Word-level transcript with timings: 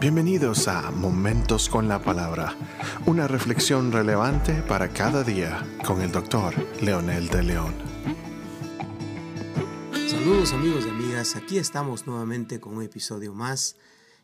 Bienvenidos 0.00 0.66
a 0.66 0.90
Momentos 0.92 1.68
con 1.68 1.86
la 1.86 2.02
Palabra, 2.02 2.56
una 3.04 3.28
reflexión 3.28 3.92
relevante 3.92 4.62
para 4.62 4.94
cada 4.94 5.22
día 5.22 5.62
con 5.84 6.00
el 6.00 6.10
doctor 6.10 6.54
Leonel 6.80 7.28
de 7.28 7.42
León. 7.42 7.74
Saludos 10.08 10.54
amigos 10.54 10.86
y 10.86 10.88
amigas, 10.88 11.36
aquí 11.36 11.58
estamos 11.58 12.06
nuevamente 12.06 12.60
con 12.60 12.78
un 12.78 12.82
episodio 12.82 13.34
más 13.34 13.76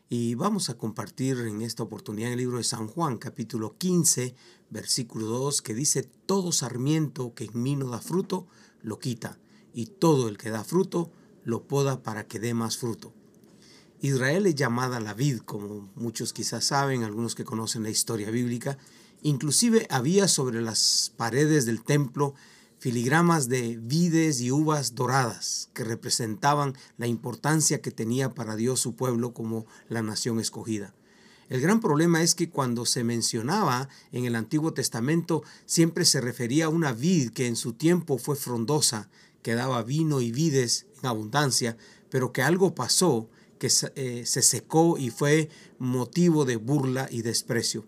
y 0.09 0.33
vamos 0.33 0.71
a 0.71 0.79
compartir 0.79 1.37
en 1.41 1.61
esta 1.61 1.83
oportunidad 1.83 2.31
el 2.31 2.39
libro 2.39 2.57
de 2.57 2.63
San 2.63 2.87
Juan, 2.87 3.19
capítulo 3.19 3.77
15, 3.77 4.33
versículo 4.71 5.27
2, 5.27 5.61
que 5.61 5.75
dice, 5.75 6.01
todo 6.01 6.51
sarmiento 6.51 7.35
que 7.35 7.43
en 7.43 7.61
mí 7.61 7.75
no 7.75 7.89
da 7.89 7.99
fruto, 7.99 8.47
lo 8.81 8.97
quita, 8.97 9.37
y 9.75 9.85
todo 9.85 10.27
el 10.27 10.39
que 10.39 10.49
da 10.49 10.63
fruto, 10.63 11.11
lo 11.43 11.67
poda 11.67 12.01
para 12.01 12.25
que 12.25 12.39
dé 12.39 12.55
más 12.55 12.77
fruto. 12.77 13.13
Israel 14.01 14.45
es 14.45 14.55
llamada 14.55 14.99
la 14.99 15.13
vid, 15.13 15.39
como 15.39 15.89
muchos 15.95 16.31
quizás 16.31 16.65
saben, 16.65 17.03
algunos 17.03 17.33
que 17.33 17.43
conocen 17.43 17.83
la 17.83 17.89
historia 17.89 18.29
bíblica. 18.29 18.77
Inclusive 19.23 19.87
había 19.89 20.27
sobre 20.27 20.61
las 20.61 21.11
paredes 21.17 21.65
del 21.65 21.83
templo 21.83 22.35
filigramas 22.79 23.49
de 23.49 23.77
vides 23.81 24.39
y 24.39 24.51
uvas 24.51 24.93
doradas 24.93 25.69
que 25.73 25.83
representaban 25.83 26.75
la 26.97 27.07
importancia 27.07 27.81
que 27.81 27.89
tenía 27.89 28.35
para 28.35 28.55
Dios 28.55 28.79
su 28.79 28.95
pueblo 28.95 29.33
como 29.33 29.65
la 29.89 30.03
nación 30.03 30.39
escogida. 30.39 30.93
El 31.49 31.61
gran 31.61 31.79
problema 31.79 32.21
es 32.21 32.35
que 32.35 32.49
cuando 32.49 32.85
se 32.85 33.03
mencionaba 33.03 33.89
en 34.11 34.25
el 34.25 34.35
Antiguo 34.35 34.73
Testamento 34.73 35.43
siempre 35.65 36.05
se 36.05 36.21
refería 36.21 36.65
a 36.65 36.69
una 36.69 36.91
vid 36.91 37.31
que 37.31 37.47
en 37.47 37.55
su 37.55 37.73
tiempo 37.73 38.19
fue 38.19 38.35
frondosa, 38.35 39.09
que 39.41 39.55
daba 39.55 39.81
vino 39.81 40.21
y 40.21 40.31
vides 40.31 40.85
en 41.01 41.07
abundancia, 41.07 41.77
pero 42.09 42.31
que 42.31 42.43
algo 42.43 42.75
pasó 42.75 43.29
que 43.57 43.71
eh, 43.95 44.23
se 44.25 44.41
secó 44.41 44.97
y 44.97 45.09
fue 45.09 45.49
motivo 45.79 46.45
de 46.45 46.55
burla 46.55 47.07
y 47.11 47.21
desprecio. 47.21 47.85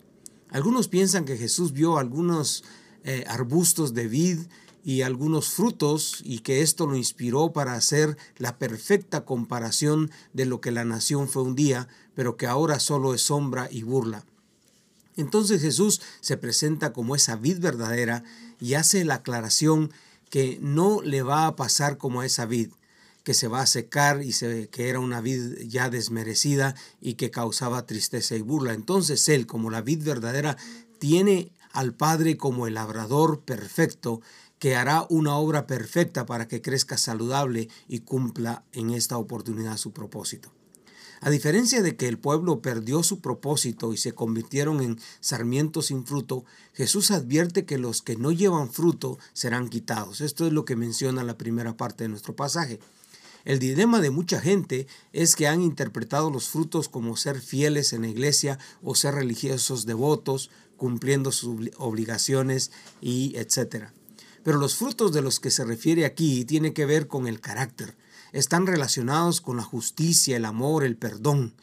Algunos 0.50 0.88
piensan 0.88 1.24
que 1.24 1.36
Jesús 1.36 1.72
vio 1.72 1.98
algunos 1.98 2.64
eh, 3.04 3.24
arbustos 3.28 3.94
de 3.94 4.08
vid 4.08 4.38
y 4.84 5.02
algunos 5.02 5.50
frutos 5.50 6.20
y 6.24 6.40
que 6.40 6.62
esto 6.62 6.86
lo 6.86 6.96
inspiró 6.96 7.52
para 7.52 7.74
hacer 7.74 8.16
la 8.38 8.58
perfecta 8.58 9.24
comparación 9.24 10.10
de 10.32 10.46
lo 10.46 10.60
que 10.60 10.70
la 10.70 10.84
nación 10.84 11.28
fue 11.28 11.42
un 11.42 11.54
día, 11.54 11.88
pero 12.14 12.36
que 12.36 12.46
ahora 12.46 12.80
solo 12.80 13.14
es 13.14 13.22
sombra 13.22 13.68
y 13.70 13.82
burla. 13.82 14.24
Entonces 15.16 15.60
Jesús 15.60 16.00
se 16.20 16.36
presenta 16.36 16.92
como 16.92 17.14
esa 17.14 17.36
vid 17.36 17.60
verdadera 17.60 18.24
y 18.58 18.74
hace 18.74 19.04
la 19.04 19.16
aclaración 19.16 19.92
que 20.30 20.58
no 20.62 21.02
le 21.02 21.22
va 21.22 21.46
a 21.46 21.56
pasar 21.56 21.98
como 21.98 22.20
a 22.20 22.26
esa 22.26 22.46
vid, 22.46 22.70
que 23.22 23.34
se 23.34 23.48
va 23.48 23.62
a 23.62 23.66
secar 23.66 24.22
y 24.22 24.32
se, 24.32 24.68
que 24.68 24.88
era 24.88 25.00
una 25.00 25.20
vid 25.20 25.58
ya 25.66 25.90
desmerecida 25.90 26.74
y 27.00 27.14
que 27.14 27.30
causaba 27.30 27.86
tristeza 27.86 28.36
y 28.36 28.40
burla. 28.40 28.74
Entonces 28.74 29.28
él, 29.28 29.46
como 29.46 29.70
la 29.70 29.82
vid 29.82 30.02
verdadera, 30.02 30.56
tiene 30.98 31.52
al 31.72 31.94
Padre 31.94 32.36
como 32.36 32.66
el 32.66 32.74
labrador 32.74 33.40
perfecto 33.40 34.20
que 34.58 34.76
hará 34.76 35.06
una 35.08 35.36
obra 35.36 35.66
perfecta 35.66 36.26
para 36.26 36.46
que 36.46 36.60
crezca 36.60 36.98
saludable 36.98 37.68
y 37.88 38.00
cumpla 38.00 38.64
en 38.72 38.90
esta 38.90 39.16
oportunidad 39.16 39.78
su 39.78 39.92
propósito. 39.92 40.52
A 41.22 41.28
diferencia 41.28 41.82
de 41.82 41.96
que 41.96 42.08
el 42.08 42.18
pueblo 42.18 42.62
perdió 42.62 43.02
su 43.02 43.20
propósito 43.20 43.92
y 43.92 43.98
se 43.98 44.12
convirtieron 44.12 44.80
en 44.80 44.98
sarmientos 45.20 45.86
sin 45.86 46.06
fruto, 46.06 46.44
Jesús 46.72 47.10
advierte 47.10 47.66
que 47.66 47.76
los 47.76 48.00
que 48.00 48.16
no 48.16 48.32
llevan 48.32 48.70
fruto 48.70 49.18
serán 49.34 49.68
quitados. 49.68 50.22
Esto 50.22 50.46
es 50.46 50.52
lo 50.52 50.64
que 50.64 50.76
menciona 50.76 51.22
la 51.22 51.36
primera 51.36 51.76
parte 51.76 52.04
de 52.04 52.08
nuestro 52.08 52.34
pasaje. 52.34 52.80
El 53.44 53.58
dilema 53.58 54.00
de 54.00 54.10
mucha 54.10 54.40
gente 54.40 54.86
es 55.12 55.34
que 55.34 55.48
han 55.48 55.62
interpretado 55.62 56.30
los 56.30 56.48
frutos 56.48 56.88
como 56.88 57.16
ser 57.16 57.40
fieles 57.40 57.92
en 57.92 58.02
la 58.02 58.08
iglesia 58.08 58.58
o 58.82 58.94
ser 58.94 59.14
religiosos 59.14 59.86
devotos, 59.86 60.50
cumpliendo 60.76 61.32
sus 61.32 61.70
obligaciones 61.76 62.70
y 63.00 63.36
etcétera. 63.36 63.92
Pero 64.42 64.58
los 64.58 64.76
frutos 64.76 65.12
de 65.12 65.22
los 65.22 65.40
que 65.40 65.50
se 65.50 65.64
refiere 65.64 66.04
aquí 66.04 66.44
tienen 66.44 66.72
que 66.72 66.86
ver 66.86 67.06
con 67.06 67.26
el 67.26 67.40
carácter. 67.40 67.96
Están 68.32 68.66
relacionados 68.66 69.40
con 69.40 69.56
la 69.56 69.62
justicia, 69.62 70.36
el 70.36 70.44
amor, 70.44 70.84
el 70.84 70.96
perdón. 70.96 71.54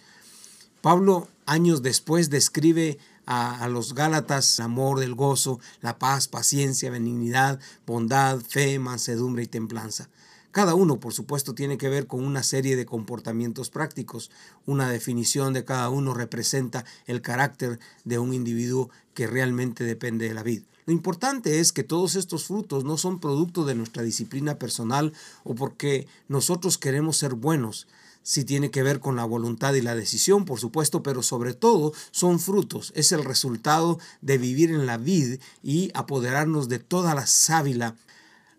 Pablo 0.82 1.28
años 1.46 1.82
después 1.82 2.30
describe 2.30 3.00
a, 3.26 3.64
a, 3.64 3.68
los 3.70 3.94
Gálatas 3.94 4.60
el 4.60 4.66
amor, 4.66 5.02
el 5.02 5.16
gozo, 5.16 5.60
la 5.82 5.98
paz, 5.98 6.28
paciencia, 6.28 6.92
benignidad, 6.92 7.60
bondad, 7.86 8.40
fe, 8.40 8.80
mansedumbre 8.80 9.44
y 9.44 9.48
templanza. 9.48 10.10
Cada 10.52 10.74
uno, 10.74 11.00
por 11.00 11.14
supuesto, 11.14 11.54
tiene 11.54 11.78
que 11.78 11.90
ver 11.90 12.08
con 12.08 12.24
una 12.24 12.42
serie 12.42 12.76
de 12.76 12.86
comportamientos 12.86 13.70
prácticos. 13.70 14.32
Una 14.66 14.90
definición 14.90 15.54
de 15.54 15.66
cada 15.66 15.90
uno 15.90 16.14
representa 16.14 16.84
el 17.06 17.22
carácter 17.22 17.80
de 18.06 18.20
un 18.20 18.34
individuo 18.34 18.90
que 19.14 19.28
realmente 19.28 19.84
depende 19.84 20.28
de 20.28 20.34
la 20.34 20.44
vida. 20.44 20.64
Lo 20.88 20.94
importante 20.94 21.60
es 21.60 21.74
que 21.74 21.84
todos 21.84 22.16
estos 22.16 22.46
frutos 22.46 22.86
no 22.86 22.98
son 22.98 23.20
producto 23.20 23.66
de 23.66 23.76
nuestra 23.76 24.04
disciplina 24.04 24.58
personal 24.58 25.12
o 25.44 25.54
porque 25.54 26.08
nosotros 26.30 26.78
queremos 26.78 27.18
ser 27.18 27.34
buenos. 27.34 27.88
Sí 28.24 28.46
tiene 28.46 28.72
que 28.72 28.84
ver 28.84 29.00
con 29.00 29.16
la 29.16 29.26
voluntad 29.26 29.74
y 29.74 29.82
la 29.82 29.96
decisión, 29.96 30.46
por 30.46 30.60
supuesto, 30.60 31.04
pero 31.04 31.24
sobre 31.24 31.54
todo 31.54 31.94
son 32.12 32.40
frutos. 32.40 32.94
Es 32.96 33.12
el 33.12 33.24
resultado 33.24 34.00
de 34.22 34.38
vivir 34.38 34.72
en 34.72 34.86
la 34.86 34.98
vid 34.98 35.40
y 35.62 35.92
apoderarnos 35.94 36.70
de 36.70 36.80
toda 36.80 37.16
la 37.16 37.28
sábila 37.28 37.96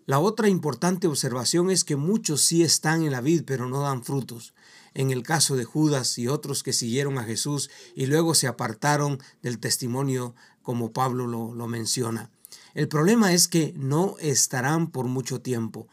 la 0.09 0.17
otra 0.17 0.49
importante 0.49 1.05
observación 1.05 1.69
es 1.69 1.83
que 1.83 1.95
muchos 1.95 2.41
sí 2.41 2.63
están 2.63 3.03
en 3.03 3.11
la 3.11 3.21
vid, 3.21 3.43
pero 3.45 3.69
no 3.69 3.81
dan 3.81 4.03
frutos. 4.03 4.55
En 4.95 5.11
el 5.11 5.21
caso 5.21 5.55
de 5.55 5.65
Judas 5.65 6.17
y 6.17 6.27
otros 6.27 6.63
que 6.63 6.73
siguieron 6.73 7.19
a 7.19 7.23
Jesús 7.23 7.69
y 7.93 8.07
luego 8.07 8.33
se 8.33 8.47
apartaron 8.47 9.19
del 9.43 9.59
testimonio, 9.59 10.33
como 10.63 10.93
Pablo 10.93 11.27
lo, 11.27 11.53
lo 11.53 11.67
menciona. 11.67 12.31
El 12.73 12.87
problema 12.87 13.33
es 13.33 13.47
que 13.47 13.71
no 13.77 14.15
estarán 14.17 14.89
por 14.89 15.05
mucho 15.05 15.41
tiempo. 15.41 15.87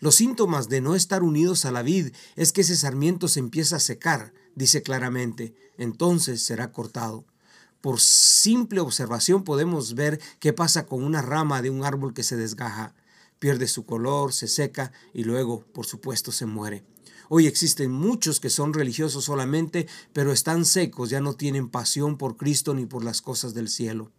Los 0.00 0.14
síntomas 0.14 0.70
de 0.70 0.80
no 0.80 0.94
estar 0.94 1.22
unidos 1.22 1.66
a 1.66 1.72
la 1.72 1.82
vid 1.82 2.14
es 2.36 2.54
que 2.54 2.62
ese 2.62 2.74
sarmiento 2.74 3.28
se 3.28 3.40
empieza 3.40 3.76
a 3.76 3.80
secar, 3.80 4.32
dice 4.54 4.82
claramente, 4.82 5.54
entonces 5.76 6.42
será 6.42 6.72
cortado. 6.72 7.26
Por 7.82 8.00
simple 8.00 8.80
observación 8.80 9.44
podemos 9.44 9.94
ver 9.94 10.22
qué 10.40 10.54
pasa 10.54 10.86
con 10.86 11.04
una 11.04 11.20
rama 11.20 11.60
de 11.60 11.68
un 11.68 11.84
árbol 11.84 12.14
que 12.14 12.22
se 12.22 12.38
desgaja 12.38 12.94
pierde 13.42 13.66
su 13.66 13.84
color, 13.84 14.32
se 14.32 14.46
seca 14.46 14.92
y 15.12 15.24
luego, 15.24 15.64
por 15.74 15.84
supuesto, 15.84 16.30
se 16.30 16.46
muere. 16.46 16.84
Hoy 17.28 17.48
existen 17.48 17.90
muchos 17.90 18.38
que 18.38 18.50
son 18.50 18.72
religiosos 18.72 19.24
solamente, 19.24 19.88
pero 20.12 20.30
están 20.30 20.64
secos, 20.64 21.10
ya 21.10 21.20
no 21.20 21.34
tienen 21.34 21.68
pasión 21.68 22.18
por 22.18 22.36
Cristo 22.36 22.72
ni 22.72 22.86
por 22.86 23.02
las 23.02 23.20
cosas 23.20 23.52
del 23.52 23.68
cielo. 23.68 24.12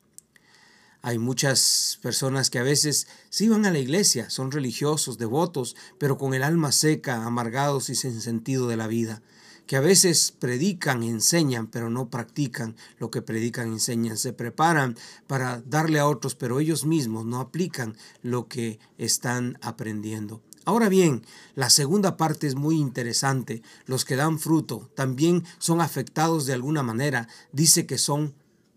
Hay 1.02 1.20
muchas 1.20 2.00
personas 2.02 2.50
que 2.50 2.60
a 2.60 2.64
veces 2.64 3.08
sí 3.30 3.48
van 3.48 3.66
a 3.66 3.72
la 3.72 3.80
iglesia, 3.80 4.30
son 4.30 4.52
religiosos, 4.52 5.18
devotos, 5.18 5.78
pero 5.98 6.18
con 6.18 6.34
el 6.34 6.44
alma 6.44 6.74
seca, 6.74 7.24
amargados 7.24 7.90
y 7.90 7.96
sin 7.96 8.20
sentido 8.20 8.68
de 8.68 8.76
la 8.76 8.88
vida 8.88 9.22
que 9.66 9.76
a 9.78 9.82
veces 9.82 10.34
predican, 10.38 11.04
enseñan, 11.04 11.68
pero 11.68 11.90
no 11.90 12.10
practican 12.10 12.76
lo 12.98 13.10
que 13.12 13.22
predican, 13.22 13.72
enseñan. 13.72 14.18
Se 14.18 14.34
preparan 14.34 14.98
para 15.28 15.62
darle 15.62 16.00
a 16.00 16.08
otros, 16.08 16.36
pero 16.36 16.60
ellos 16.60 16.86
mismos 16.86 17.26
no 17.26 17.40
aplican 17.40 17.96
lo 18.22 18.48
que 18.48 18.80
están 18.98 19.58
aprendiendo. 19.62 20.42
Ahora 20.66 20.88
bien, 20.88 21.26
la 21.56 21.70
segunda 21.70 22.16
parte 22.16 22.48
es 22.48 22.56
muy 22.56 22.78
interesante. 22.78 23.62
Los 23.86 24.06
que 24.06 24.16
dan 24.16 24.40
fruto 24.40 24.90
también 24.96 25.44
son 25.60 25.82
afectados 25.82 26.46
de 26.46 26.54
alguna 26.54 26.84
manera. 26.84 27.28
Dice 27.52 27.86
que 27.86 27.98
son 27.98 28.34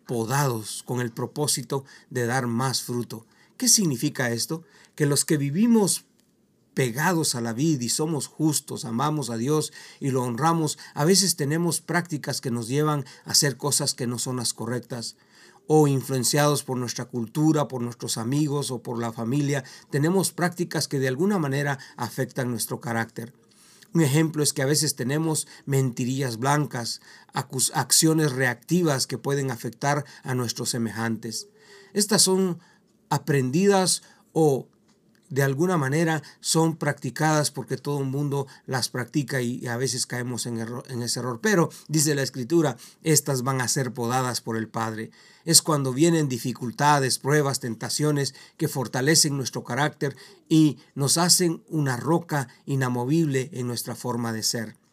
podados 0.07 0.83
con 0.85 1.01
el 1.01 1.13
propósito 1.13 1.85
de 2.11 2.27
dar 2.27 2.47
más 2.47 2.83
fruto. 2.83 3.27
¿Qué 3.57 3.69
significa 3.69 4.31
esto? 4.31 4.65
Que 4.95 5.07
los 5.07 5.25
que 5.25 5.37
vivimos 5.37 6.05
pegados 6.77 7.35
a 7.35 7.41
la 7.41 7.55
vida 7.55 7.85
y 7.85 7.89
somos 7.89 8.27
justos, 8.27 8.85
amamos 8.85 9.31
a 9.31 9.39
Dios 9.39 9.73
y 9.99 10.11
lo 10.11 10.23
honramos, 10.23 10.79
a 10.93 11.07
veces 11.07 11.35
tenemos 11.35 11.81
prácticas 11.81 12.43
que 12.43 12.51
nos 12.51 12.69
llevan 12.69 13.07
a 13.25 13.31
hacer 13.31 13.57
cosas 13.57 13.95
que 13.95 14.07
no 14.07 14.19
son 14.19 14.37
las 14.37 14.53
correctas 14.53 15.17
o 15.67 15.89
influenciados 15.89 16.65
por 16.65 16.77
nuestra 16.77 17.07
cultura, 17.07 17.67
por 17.67 17.81
nuestros 17.81 18.19
amigos 18.19 18.71
o 18.71 18.83
por 18.83 19.01
la 19.01 19.11
familia, 19.11 19.65
tenemos 19.89 20.33
prácticas 20.33 20.87
que 20.87 20.99
de 20.99 21.09
alguna 21.09 21.39
manera 21.39 21.79
afectan 21.97 22.51
nuestro 22.51 22.79
carácter. 22.79 23.33
Un 23.95 24.03
ejemplo 24.03 24.43
es 24.43 24.53
que 24.53 24.61
a 24.61 24.67
veces 24.67 24.97
tenemos 24.97 25.49
mentirillas 25.65 26.37
blancas, 26.37 27.01
acciones 27.73 28.33
reactivas 28.33 29.07
que 29.07 29.17
pueden 29.17 29.51
afectar 29.51 30.05
a 30.25 30.35
nuestros 30.35 30.69
semejantes. 30.69 31.49
Estas 31.95 32.21
son 32.21 32.59
aprendidas 33.09 34.03
o 34.35 34.69
de 35.29 35.43
alguna 35.43 35.77
manera 35.77 36.23
son 36.41 36.77
practicadas 36.77 37.51
porque 37.51 37.77
todo 37.77 38.01
el 38.01 38.07
mundo 38.07 38.47
las 38.67 38.89
practica 38.89 39.41
y 39.41 39.67
a 39.67 39.77
veces 39.77 40.07
caemos 40.07 40.47
en, 40.47 40.59
en, 40.89 41.03
ese 41.03 41.21
error. 41.21 41.41
Pero, 41.43 41.71
dice 41.89 42.15
la 42.15 42.23
escritura, 42.23 42.77
estas 43.03 43.43
van 43.43 43.61
a 43.61 43.69
ser 43.69 43.93
podadas 43.93 44.41
por 44.41 44.57
el 44.57 44.69
Padre. 44.69 45.11
Es 45.45 45.63
cuando 45.63 45.93
vienen 45.93 46.29
dificultades, 46.29 47.19
pruebas, 47.19 47.61
tentaciones 47.61 48.35
que 48.57 48.69
fortalecen 48.69 49.37
nuestro 49.37 49.65
carácter 49.65 50.17
y 50.49 50.79
nos 50.95 51.19
hacen 51.19 51.63
una 51.69 51.97
roca 51.97 52.49
inamovible 52.67 53.51
en 53.53 53.67
nuestra 53.67 53.95
forma 53.95 54.33
de 54.33 54.43
ser. 54.43 54.86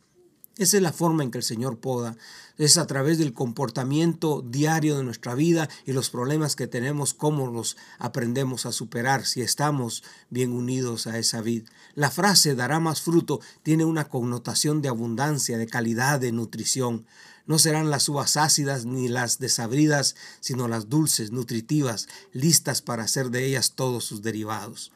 Esa 0.56 0.78
es 0.78 0.84
la 0.84 0.94
forma 0.94 1.24
en 1.24 1.32
que 1.32 1.40
el 1.40 1.44
Señor 1.44 1.80
poda. 1.80 2.16
Es 2.60 2.78
a 2.78 2.86
través 2.86 3.18
del 3.18 3.34
comportamiento 3.34 4.44
diario 4.48 4.96
de 4.98 5.04
nuestra 5.04 5.34
vida 5.34 5.68
y 5.84 5.94
los 5.94 6.12
problemas 6.12 6.56
que 6.56 6.68
tenemos, 6.68 7.16
cómo 7.16 7.48
los 7.48 7.76
aprendemos 7.98 8.68
a 8.68 8.72
superar 8.72 9.26
si 9.26 9.42
estamos 9.42 10.04
bien 10.30 10.52
unidos 10.52 11.08
a 11.08 11.18
esa 11.18 11.42
vid. 11.42 11.64
La 11.96 12.12
frase 12.12 12.54
dará 12.54 12.80
más 12.80 13.02
fruto 13.02 13.40
tiene 13.64 13.84
una 13.84 14.10
connotación 14.10 14.84
de 14.84 14.90
abundancia, 14.90 15.58
de 15.58 15.66
calidad, 15.66 16.20
de 16.20 16.32
nutrición. 16.32 17.08
No 17.48 17.58
serán 17.58 17.90
las 17.90 18.08
uvas 18.08 18.38
ácidas 18.38 18.86
ni 18.86 19.08
las 19.08 19.40
desabridas, 19.40 20.16
sino 20.40 20.68
las 20.68 20.88
dulces, 20.88 21.32
nutritivas, 21.32 22.08
listas 22.32 22.84
para 22.84 23.06
hacer 23.06 23.32
de 23.32 23.48
ellas 23.48 23.74
todos 23.74 24.06
sus 24.06 24.22
derivados. 24.22 24.92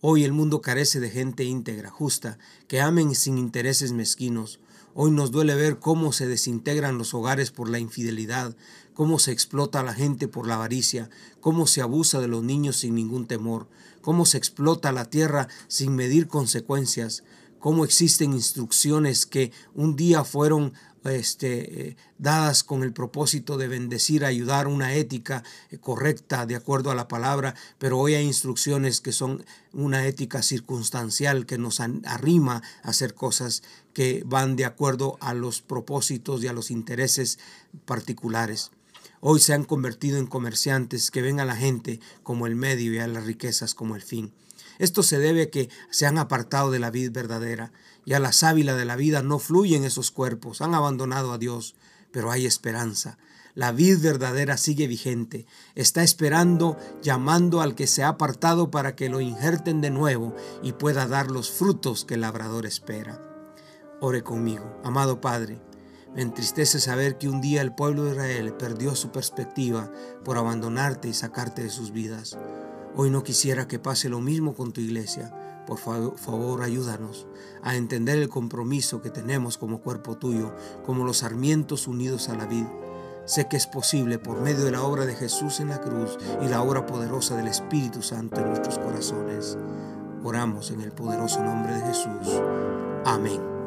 Hoy 0.00 0.24
el 0.24 0.32
mundo 0.32 0.62
carece 0.62 0.98
de 0.98 1.10
gente 1.10 1.44
íntegra, 1.44 1.90
justa, 1.90 2.38
que 2.66 2.80
amen 2.80 3.14
sin 3.14 3.36
intereses 3.36 3.92
mezquinos. 3.92 4.58
Hoy 4.92 5.12
nos 5.12 5.30
duele 5.30 5.54
ver 5.54 5.78
cómo 5.78 6.12
se 6.12 6.26
desintegran 6.26 6.98
los 6.98 7.14
hogares 7.14 7.52
por 7.52 7.70
la 7.70 7.78
infidelidad, 7.78 8.56
cómo 8.92 9.20
se 9.20 9.30
explota 9.30 9.80
a 9.80 9.84
la 9.84 9.94
gente 9.94 10.26
por 10.26 10.48
la 10.48 10.56
avaricia, 10.56 11.10
cómo 11.40 11.68
se 11.68 11.80
abusa 11.80 12.20
de 12.20 12.26
los 12.26 12.42
niños 12.42 12.76
sin 12.76 12.96
ningún 12.96 13.26
temor, 13.26 13.68
cómo 14.02 14.26
se 14.26 14.36
explota 14.36 14.90
la 14.90 15.04
tierra 15.04 15.46
sin 15.68 15.94
medir 15.94 16.26
consecuencias, 16.26 17.22
cómo 17.60 17.84
existen 17.84 18.32
instrucciones 18.32 19.26
que 19.26 19.52
un 19.74 19.94
día 19.94 20.24
fueron 20.24 20.72
este, 21.04 21.88
eh, 21.88 21.96
dadas 22.18 22.62
con 22.62 22.82
el 22.82 22.92
propósito 22.92 23.56
de 23.56 23.68
bendecir, 23.68 24.24
ayudar 24.24 24.66
una 24.66 24.94
ética 24.94 25.42
eh, 25.70 25.78
correcta 25.78 26.46
de 26.46 26.56
acuerdo 26.56 26.90
a 26.90 26.94
la 26.94 27.08
palabra, 27.08 27.54
pero 27.78 27.98
hoy 27.98 28.14
hay 28.14 28.26
instrucciones 28.26 29.00
que 29.00 29.12
son 29.12 29.44
una 29.72 30.06
ética 30.06 30.42
circunstancial 30.42 31.46
que 31.46 31.58
nos 31.58 31.80
arrima 31.80 32.62
a 32.82 32.88
hacer 32.88 33.14
cosas 33.14 33.62
que 33.94 34.22
van 34.26 34.56
de 34.56 34.64
acuerdo 34.64 35.16
a 35.20 35.32
los 35.32 35.62
propósitos 35.62 36.42
y 36.42 36.48
a 36.48 36.52
los 36.52 36.70
intereses 36.70 37.38
particulares. 37.86 38.70
Hoy 39.20 39.40
se 39.40 39.52
han 39.52 39.64
convertido 39.64 40.18
en 40.18 40.26
comerciantes 40.26 41.10
que 41.10 41.22
ven 41.22 41.40
a 41.40 41.44
la 41.44 41.56
gente 41.56 42.00
como 42.22 42.46
el 42.46 42.56
medio 42.56 42.92
y 42.92 42.98
a 42.98 43.06
las 43.06 43.24
riquezas 43.24 43.74
como 43.74 43.96
el 43.96 44.02
fin. 44.02 44.32
Esto 44.80 45.02
se 45.02 45.18
debe 45.18 45.42
a 45.42 45.50
que 45.50 45.68
se 45.90 46.06
han 46.06 46.16
apartado 46.16 46.70
de 46.70 46.78
la 46.78 46.90
vida 46.90 47.10
verdadera 47.12 47.70
y 48.06 48.14
a 48.14 48.18
la 48.18 48.32
sábila 48.32 48.74
de 48.74 48.86
la 48.86 48.96
vida 48.96 49.22
no 49.22 49.38
fluyen 49.38 49.84
esos 49.84 50.10
cuerpos, 50.10 50.62
han 50.62 50.74
abandonado 50.74 51.32
a 51.32 51.38
Dios, 51.38 51.74
pero 52.10 52.30
hay 52.30 52.46
esperanza. 52.46 53.18
La 53.54 53.72
vid 53.72 53.98
verdadera 54.00 54.56
sigue 54.56 54.86
vigente, 54.86 55.44
está 55.74 56.02
esperando, 56.02 56.78
llamando 57.02 57.60
al 57.60 57.74
que 57.74 57.86
se 57.86 58.02
ha 58.02 58.08
apartado 58.08 58.70
para 58.70 58.96
que 58.96 59.10
lo 59.10 59.20
injerten 59.20 59.82
de 59.82 59.90
nuevo 59.90 60.34
y 60.62 60.72
pueda 60.72 61.06
dar 61.06 61.30
los 61.30 61.50
frutos 61.50 62.06
que 62.06 62.14
el 62.14 62.22
labrador 62.22 62.64
espera. 62.64 63.20
Ore 64.00 64.22
conmigo, 64.22 64.80
amado 64.82 65.20
Padre. 65.20 65.60
Me 66.14 66.22
entristece 66.22 66.80
saber 66.80 67.18
que 67.18 67.28
un 67.28 67.42
día 67.42 67.60
el 67.60 67.74
pueblo 67.74 68.04
de 68.04 68.12
Israel 68.12 68.54
perdió 68.54 68.96
su 68.96 69.12
perspectiva 69.12 69.92
por 70.24 70.38
abandonarte 70.38 71.08
y 71.08 71.12
sacarte 71.12 71.62
de 71.62 71.70
sus 71.70 71.92
vidas. 71.92 72.38
Hoy 72.96 73.10
no 73.10 73.22
quisiera 73.22 73.68
que 73.68 73.78
pase 73.78 74.08
lo 74.08 74.20
mismo 74.20 74.54
con 74.54 74.72
tu 74.72 74.80
iglesia. 74.80 75.32
Por 75.66 75.78
favor, 75.78 76.62
ayúdanos 76.62 77.28
a 77.62 77.76
entender 77.76 78.18
el 78.18 78.28
compromiso 78.28 79.00
que 79.00 79.10
tenemos 79.10 79.56
como 79.56 79.80
cuerpo 79.80 80.16
tuyo, 80.16 80.52
como 80.84 81.04
los 81.04 81.18
sarmientos 81.18 81.86
unidos 81.86 82.28
a 82.28 82.36
la 82.36 82.46
vid. 82.46 82.66
Sé 83.24 83.46
que 83.46 83.56
es 83.56 83.68
posible 83.68 84.18
por 84.18 84.40
medio 84.40 84.64
de 84.64 84.72
la 84.72 84.82
obra 84.82 85.06
de 85.06 85.14
Jesús 85.14 85.60
en 85.60 85.68
la 85.68 85.80
cruz 85.80 86.18
y 86.42 86.48
la 86.48 86.62
obra 86.62 86.86
poderosa 86.86 87.36
del 87.36 87.46
Espíritu 87.46 88.02
Santo 88.02 88.40
en 88.40 88.48
nuestros 88.48 88.78
corazones. 88.78 89.56
Oramos 90.24 90.72
en 90.72 90.80
el 90.80 90.90
poderoso 90.90 91.42
nombre 91.44 91.74
de 91.74 91.82
Jesús. 91.82 92.42
Amén. 93.04 93.59